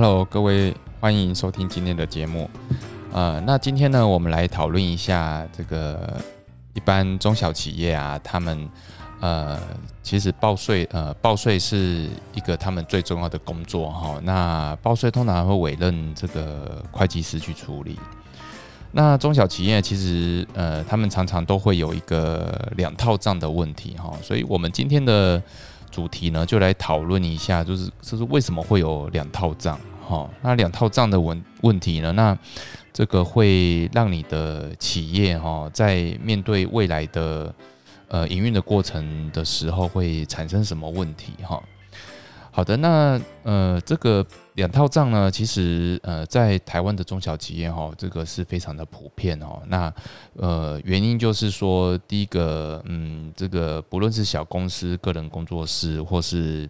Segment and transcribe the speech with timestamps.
[0.00, 2.48] Hello，各位，欢迎收听今天的节目。
[3.12, 6.16] 呃，那今天呢，我们来讨论一下这个
[6.72, 8.68] 一般中小企业啊，他们
[9.18, 9.58] 呃，
[10.00, 14.20] 其实报税呃，报税是一个他们最重要的工作哈。
[14.22, 17.98] 那报税通常会委任这个会计师去处理。
[18.92, 24.12] 那中小企业其实呃，他们常常都会有一个两套账的问题哈。
[24.22, 25.42] 所以我们今天的。
[25.90, 29.80] 主题呢，就来讨论一下，就是就是为什么会有两套账？
[30.08, 32.10] 哈，那两套账的问问题呢？
[32.12, 32.36] 那
[32.92, 37.54] 这个会让你的企业哈，在面对未来的
[38.08, 41.34] 呃营运的过程的时候，会产生什么问题？
[41.42, 41.62] 哈。
[42.50, 49.62] 好的，那呃，这个两套账呢，其实呃，在台湾的中小企业哈，这个是非常的普遍哦。
[49.68, 49.92] 那
[50.34, 56.68] 呃，原因就是说，第一个，嗯，这个不论是小公司、个人工作室，或是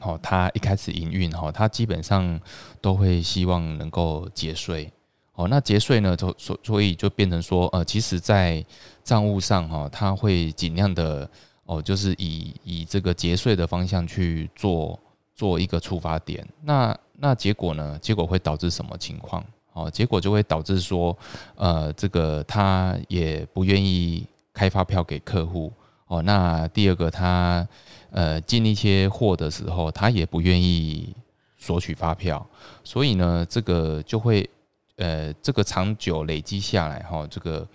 [0.00, 2.40] 哦，他一开始营运哈，他基本上
[2.80, 4.92] 都会希望能够节税
[5.34, 5.46] 哦。
[5.48, 8.64] 那节税呢，就所所以就变成说，呃，其实在
[9.04, 11.28] 账务上哈，他会尽量的。
[11.66, 14.98] 哦，就是以以这个节税的方向去做
[15.36, 17.96] 做一个出发点，那那结果呢？
[18.02, 19.44] 结果会导致什么情况？
[19.72, 21.16] 哦，结果就会导致说，
[21.54, 25.72] 呃，这个他也不愿意开发票给客户。
[26.10, 27.66] 哦，那第二个他
[28.10, 31.14] 呃进一些货的时候，他也不愿意
[31.56, 32.44] 索取发票，
[32.82, 34.50] 所以呢，这个就会
[34.96, 37.68] 呃这个长久累积下来哈，这个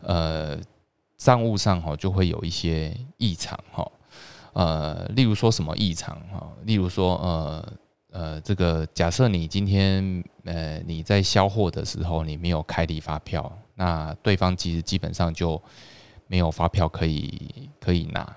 [0.00, 0.58] 呃。
[1.16, 3.90] 账务上哈就会有一些异常哈，
[4.52, 7.72] 呃，例如说什么异常哈，例如说呃
[8.10, 15.58] 呃，这个假设你今天呃你在销货的时候你没有开立发票，那对方其实基本上就
[16.26, 18.36] 没有发票可以可以拿，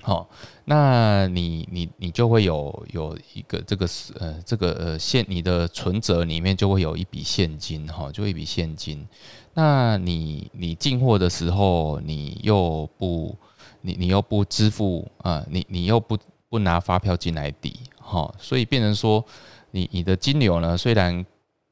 [0.00, 0.28] 好，
[0.66, 9.06] 那你你你就会有有一个这个是呃这个呃现你的存折里面就会有一笔现金哈，就一笔现金。
[9.54, 13.36] 那你你进货的时候，你又不
[13.80, 16.18] 你你又不支付啊，你你又不
[16.48, 19.24] 不拿发票进来抵，哈，所以变成说，
[19.70, 21.24] 你你的金流呢，虽然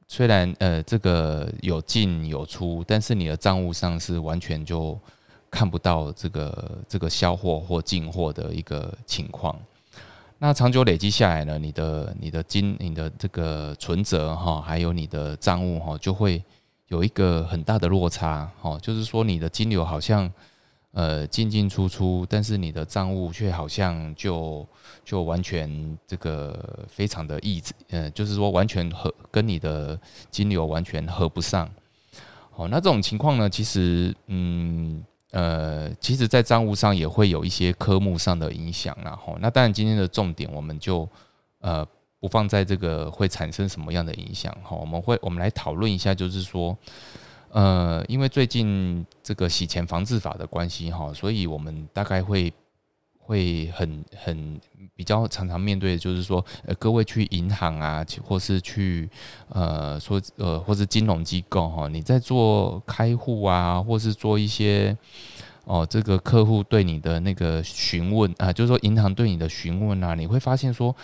[0.07, 4.99] 虽然呃这个有进有出，但是你的账务上是完全就
[5.49, 9.57] 看不到这个这个销货或进货的一个情况。
[10.39, 16.43] 那长久累积下来呢，你的你的金你的这个存折哈，还有你的账务哈，就会。
[16.89, 20.31] 有一个很大的落差，哦，就是说你的金流好像
[20.93, 24.65] 呃进进出出，但是你的账务却好像就
[25.03, 29.99] 就完全这个非常的异，呃，就是说完全合跟你的
[30.31, 31.69] 金流完全合不上。
[32.55, 41.07] 哦，那这种情况呢，其实嗯呃，其实在账务上也会有一些科目上的影响，然后那当然今天的重点我们就
[41.59, 41.85] 呃。
[42.23, 44.49] 不放在这个会产生什么样的影响？
[44.63, 46.73] 哈，我们会我们来讨论一下，就是说，
[47.53, 52.51] 呃，因为最近这个洗钱防治法的关系，哈，所以我们大概会
[53.19, 54.59] 会很很
[54.95, 59.07] 比较常常面对的就是说，呃，各位去银行啊，或是去
[59.49, 64.97] 呃说呃或是金融机构哈，你在做开户啊，或是做一些
[65.65, 70.95] 哦这个客户对你的那个询问啊，就是说银行对你的询问啊，你会发现说。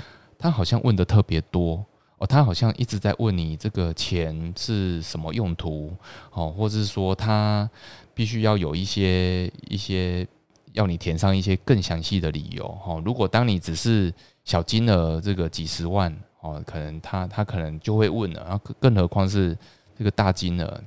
[0.42, 1.86] 他好像问的特别多
[2.20, 5.92] 哦，他好像一直在问你这个钱是什么用途
[6.32, 7.70] 哦，或者是说他
[8.14, 10.28] 必须要有一些一些
[10.74, 13.02] 要你填上一些更详细的理由哈。
[13.04, 14.14] 如果当你只是
[14.44, 19.58] 小金额这个几十万哦，可能他他可能就会问了，然后更何况是
[19.98, 20.84] 这个大金额。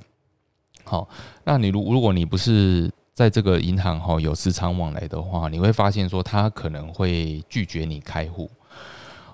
[0.83, 1.07] 好，
[1.43, 8.51] 那你如如果你不是在这个银行哈有时常往来的话，你会发现说他可能会拒绝你开户。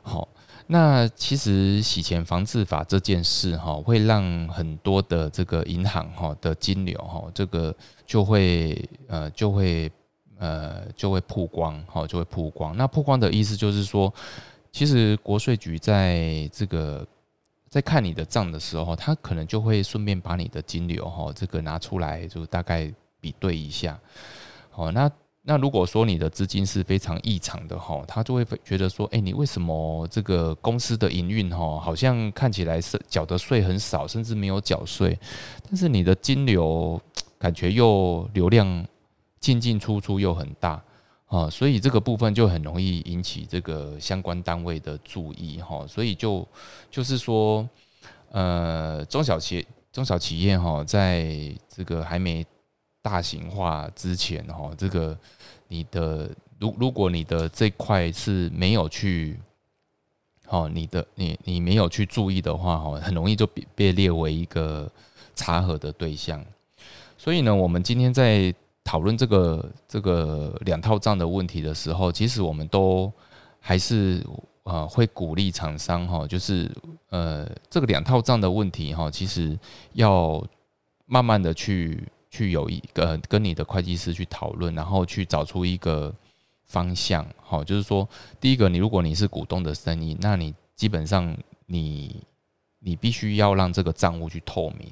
[0.02, 0.28] 好，
[0.72, 9.91] 那其实洗钱防治法这件事哈，会让很多的这个银行哈的金流哈，这个就会呃就会
[10.38, 12.78] 呃就会曝光哈，就会曝光。
[12.78, 14.14] 那曝光的意思就是说，
[14.72, 17.03] 其实国税局在这个
[17.67, 23.99] 在看你的账的时候，他可能就会顺便把你的金流哈这个拿出来，就大概比对一下。
[24.70, 25.09] 好，那。
[25.41, 35.18] 那如果说你的资金是非常异常的哈，他就会觉得说，哎，你为什么这个公司的营运哈，好像看起来是缴的税很少，甚至没有缴税，
[35.64, 37.02] 但是你的金流
[37.40, 38.86] 感觉又流量
[39.40, 40.80] 进进出出又很大
[41.28, 46.47] 啊，所以这个部分就很容易引起这个相关单位的注意哈，所以就
[46.92, 47.68] 就是说，
[48.30, 51.34] 呃，中小企中小企业哈，在
[51.68, 52.46] 这个还没。
[53.09, 55.17] 大型化之前，哈，这个
[55.67, 56.29] 你的
[56.59, 59.35] 如如果你的这块是没有去
[60.47, 64.88] 哦，你的你你没有去注意的话，哦，很容易就被被列为一个
[65.34, 66.46] 查核的对象。
[67.17, 68.53] 所以呢，我们今天在
[68.84, 73.11] 讨论这个这个两套账的问题的时候，其实我们都
[73.59, 74.23] 还是
[74.64, 76.70] 呃会鼓励厂商哈，就是
[77.09, 79.58] 呃这个两套账的问题哈，其实
[79.94, 80.46] 要
[81.08, 86.14] 慢慢的去去有一个跟你的会计师去讨论，然后去找出一个
[86.66, 88.08] 方向好，就是说
[88.40, 91.35] 第一个，你如果你是股东的生意，那你基本上
[91.66, 92.23] 你
[92.79, 94.91] 你必须要让这个账务去透明。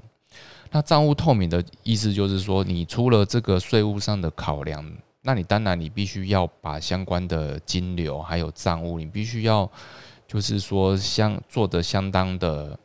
[0.72, 4.86] 那账务透明的意思就是说，你除了这个税务上的考量，
[5.22, 9.70] 那你当然你必须要把相关的金流还有账务，你必须要
[10.28, 12.78] 就是说相做的相当的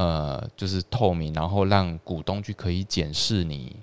[0.00, 3.76] 呃，就是透明，然后让股东去可以检视你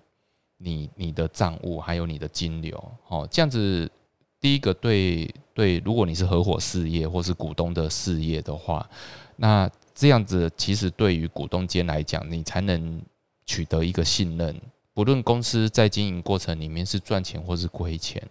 [0.58, 2.76] 你你的账务还有你的金流，
[3.08, 3.92] 哦，这样子
[4.40, 8.90] 第一个对对，如果你是合伙事业或是股东的事业的话，
[9.36, 13.02] 那这样子其实对于股东间来讲，你才能。
[13.50, 14.54] 取得一个信任，
[14.94, 18.22] 不论公司在经营过程里面是赚钱或是亏钱，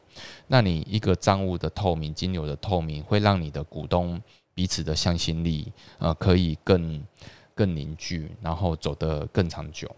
[0.46, 4.20] 那你一个账务的透明、金流的透明，会让你的股东
[4.52, 7.02] 彼此的向心力，呃，可以更
[7.56, 9.90] 更凝聚，然后走得更长久。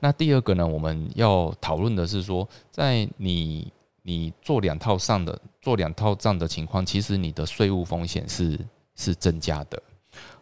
[0.00, 3.72] 那第二个呢，我们要讨论的是说，在你
[4.02, 8.58] 你做两套上的做两套账的情况，其实你的税务风险是
[8.96, 9.80] 是增加的。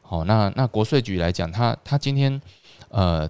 [0.00, 2.40] 好，那那国税局来讲，他他今天。
[2.94, 3.26] 呃，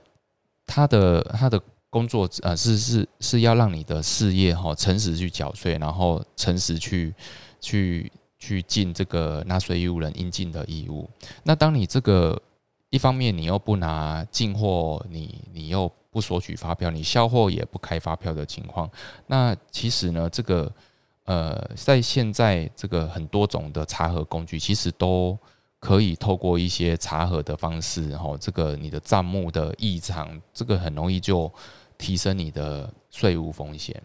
[0.67, 7.15] 他的他的工作呃是是是要让你的事业哈诚实去缴税，然后诚实去
[7.61, 8.11] 去
[8.43, 11.09] 去尽这个纳税义务人应尽的义务。
[11.45, 12.41] 那当你这个
[12.91, 18.91] 一方面你又不拿进货，你你又不索取发票，你销货也不开发票的情况，
[19.27, 20.73] 那其实呢，这个
[21.25, 25.39] 呃在现在这个很多种的查核工具，其实都。
[25.83, 31.53] 可以透过一些查核的方式，然后这个你的账目的异常，这个很容易就
[31.99, 34.01] 提升你的税务风险。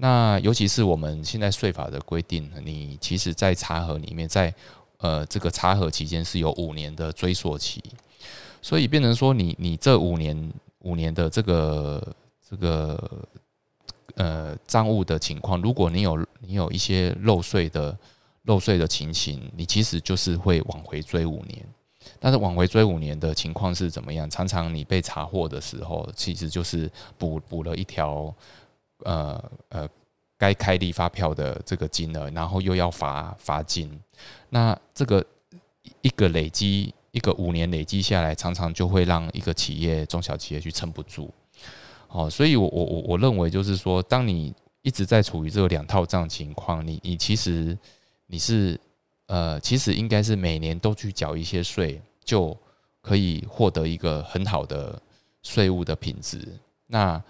[0.00, 4.52] 那尤其是我们现在税法的规定，你其实在查核里面，在
[4.98, 7.82] 呃这个查核期间是有五年的追溯期，
[8.62, 12.16] 所以变成说你你这五年五年的这个
[12.48, 13.28] 这个
[14.14, 17.96] 呃账务的情况，如果你有你有一些漏税的。
[18.44, 21.62] 漏税的情形，你其实就是会往回追五年，
[22.18, 24.28] 但是往回追五年的情况是怎么样？
[24.30, 28.34] 常常你被查获的时候，其实就是补补了一条
[29.04, 29.88] 呃呃
[30.38, 34.00] 该开立发票的这个金额，然后又要罚罚金，
[34.48, 35.24] 那这个
[36.02, 41.32] 一个累积一个五年累积下来，常常就会让一个企业中小企业去撑不住。
[42.08, 47.76] 哦，所以我我我我认为就是说，当你一直在处于这个两套账情况，你你其实。
[48.32, 48.78] 你是
[49.26, 52.56] 呃，其实应该是每年都去缴一些税，就
[53.00, 55.02] 可以获得一个很好的
[55.42, 56.46] 税务的品质。
[56.86, 57.20] 那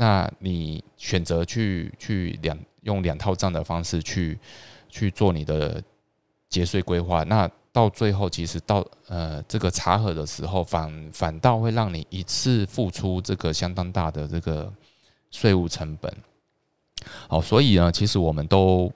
[0.00, 4.38] 那你选择去去两用两套账的方式去
[4.88, 5.82] 去做你的
[6.48, 14.72] 节税规划，那到最后其实到呃这个查核的时候，反反倒会让你一次付出这个相当大的这个
[15.30, 16.10] 税务成本。
[17.28, 18.90] 好，所以呢，其实我们都。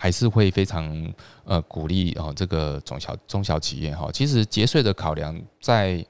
[0.00, 6.06] 还是会非常呃鼓励哦，这个中小中小企业哈，其实节税的考量在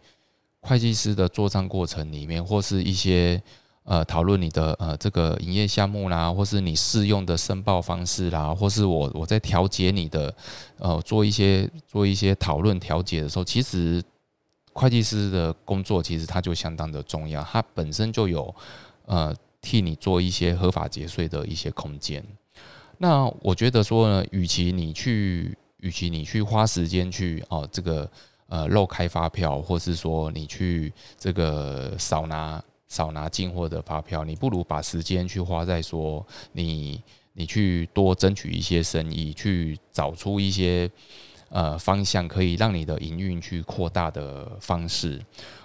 [0.60, 3.42] 会计师的做账过程里面，或是一些
[3.88, 10.34] 呃讨论你的呃这个营业项目啦，或是你适用的申报方式啦，或是我我在调节你的
[10.78, 14.02] 呃做一些做一些讨论调节的时候，其实
[14.74, 18.54] 会计师的工作其实它就相当的重要，它本身就有
[19.06, 22.22] 呃替你做一些合法节税的一些空间。
[22.98, 28.10] 那我觉得说呢，与其你去，与其你去花时间去哦，这个
[28.48, 37.02] 呃漏开发票，或是说你去这个少拿少拿进货的发票，你不如把时间去花在说你
[37.34, 40.90] 你去多争取一些生意，去找出一些
[41.50, 45.20] 呃方向，可以让你的营运去扩大的方式。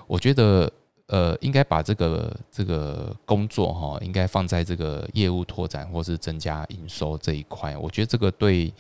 [0.08, 0.72] 我觉得。
[1.08, 7.78] 呃，应该把这个这个工作哈，应该放在这个业务拓展或是增加营收这一块。
[7.78, 8.74] 我觉得这个对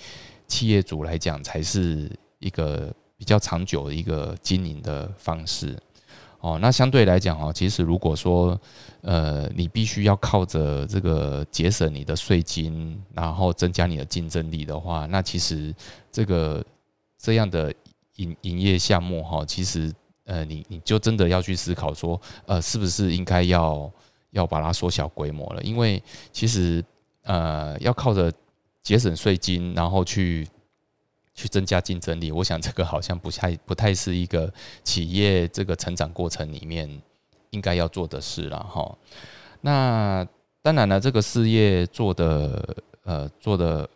[0.47, 2.09] 企业主来讲才是
[2.39, 5.77] 一个比较长久的一个经营的方式。
[6.43, 8.59] 哦，那相对来讲哈，其实如果说
[8.99, 15.73] 呃，你必须要靠着这个节省你的税金，然后增加你的竞争力的话，那其实
[16.11, 16.61] 这个
[17.17, 17.73] 这样的
[18.17, 19.89] 营营业项目哈，其实。
[20.25, 23.91] 呃，你你就真的要去思考说，呃，是不是应该要
[24.31, 25.61] 要把它缩小规模了？
[25.61, 26.81] 因为其实
[27.23, 28.31] 呃，要靠着
[28.81, 30.47] 节省税金，然后去
[31.33, 32.31] 去增加竞争力。
[32.31, 34.51] 我想这个好像不太不太是一个
[34.83, 36.89] 企业这个成长过程里面
[37.51, 38.97] 应该要做的事了哈。
[39.61, 40.27] 那
[40.61, 43.89] 当然了，这个事业做的呃做的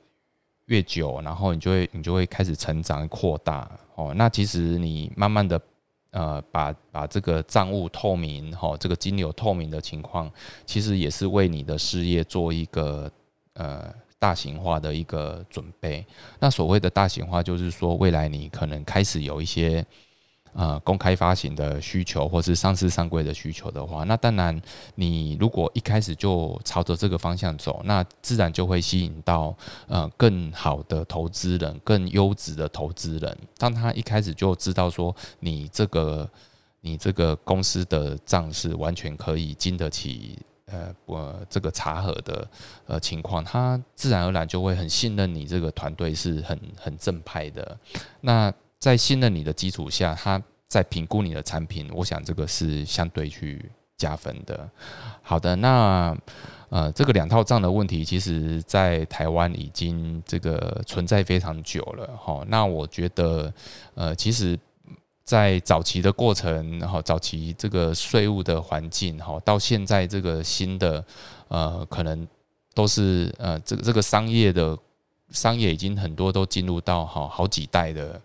[0.66, 4.14] 越久，然后你就会你就会开始成长扩大哦。
[4.16, 5.60] 那其实你慢慢的。
[6.12, 10.32] 呃，把把这个账务透明，哈，这个金流透明的情况，
[10.66, 13.12] 其实也是为你的事业做一个
[13.54, 16.06] 呃大型化的一个准备。
[16.40, 19.86] 那所谓的大型化，就是说未来你可能开始有一些。
[20.54, 24.60] 呃，公开发行的需求，或是上市上柜的需求的话，那当然，
[24.96, 29.56] 你如果一开始就朝着这个方向走，那自然就会吸引到
[29.86, 33.38] 呃更好的投资人，更优质的投资人。
[33.60, 36.28] 当他一开始就知道说你这个
[36.82, 40.40] 你这个公司的账是完全可以经得起
[40.72, 42.48] 呃我这个查核的
[42.86, 47.78] 呃情况，他自然而然就会很信任你这个团队是很很正派的。
[48.22, 54.70] 那在信任你的基础下，他在评估你的产品，我想这个是相对去加分的。
[55.22, 56.16] 好的，那
[56.70, 62.44] 呃，这个两套账的问题，其实在台湾已经这个存在非常久了哈。
[62.50, 63.54] 那我觉得，
[63.96, 64.60] 呃，其实，
[65.28, 71.04] 在早期的过程，然后早期这个税务的环境哈，到现在这个新的
[71.50, 72.26] 呃，可能
[72.74, 74.78] 都是呃，这个这个商业的
[75.32, 78.22] 商业已经很多都进入到哈好几代的。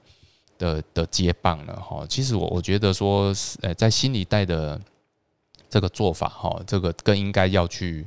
[0.59, 4.81] 的的接棒了哈，其实我我觉得说，呃，在新一代的
[5.69, 8.07] 这个做法哈，这个更应该要去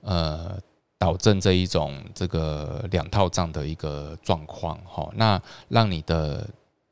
[0.00, 0.58] 呃
[0.98, 6.44] 导正这一种这个两套账的一个状况哈，那让你的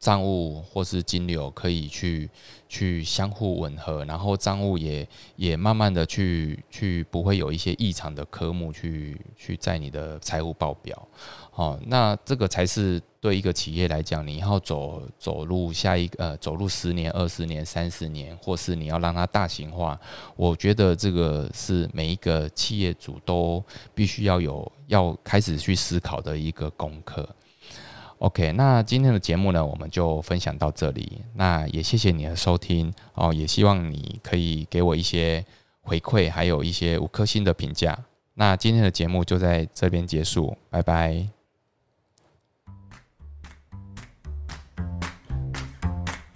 [0.03, 2.29] 账务或是金流可以去
[2.69, 11.09] 去相互吻合，然后账务也也慢慢的去去不会有一些异常的科目去去在你的财务报表。
[11.55, 19.97] 哦，那这个才是对一个企业来讲，你要走走入下一个呃，走入十年、二十年、三十年，或是你要让它大型化，
[20.35, 23.63] 我觉得这个是每一个企业主都
[23.95, 27.29] 必须要有要开始去思考的一个功课。
[28.23, 31.23] OK，那今天的节目呢，我们就分享到这里。
[31.35, 35.45] 那也谢谢你的收听哦，也希望你可以给我一些
[35.81, 37.99] 回馈，还有一些五颗星的评价。
[38.35, 41.27] 那今天的节目就在这边结束，拜拜。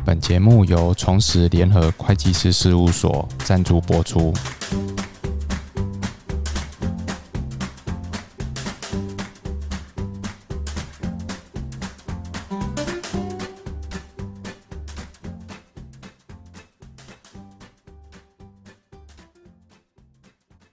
[0.05, 4.35] 本节目由重实联合会计师事务所赞助播出。